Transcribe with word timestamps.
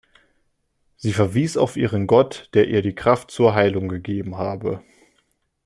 Sie 0.97 1.13
verwies 1.13 1.57
auf 1.57 1.77
ihren 1.77 2.07
Gott, 2.07 2.49
der 2.55 2.67
ihr 2.67 2.81
die 2.81 2.95
Kraft 2.95 3.29
zur 3.29 3.53
Heilung 3.53 3.87
gegeben 3.87 4.35
habe. 4.35 4.83